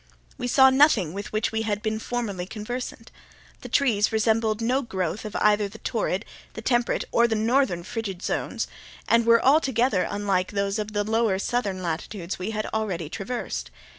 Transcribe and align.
We 0.35 0.47
saw 0.47 0.71
nothing 0.71 1.13
with 1.13 1.31
which 1.31 1.51
we 1.51 1.61
had 1.61 1.83
been 1.83 1.99
formerly 1.99 2.47
conversant. 2.47 3.11
The 3.61 3.69
trees 3.69 4.11
resembled 4.11 4.59
no 4.59 4.81
growth 4.81 5.25
of 5.25 5.35
either 5.35 5.67
the 5.69 5.77
torrid, 5.77 6.25
the 6.53 6.61
temperate, 6.63 7.03
or 7.11 7.27
the 7.27 7.35
northern 7.35 7.83
frigid 7.83 8.23
zones, 8.23 8.65
and 9.07 9.27
were 9.27 9.45
altogether 9.45 10.07
unlike 10.09 10.53
those 10.53 10.79
of 10.79 10.93
the 10.93 11.03
lower 11.03 11.37
southern 11.37 11.83
latitudes 11.83 12.39
we 12.39 12.49
had 12.49 12.65
already 12.73 13.09
traversed. 13.09 13.69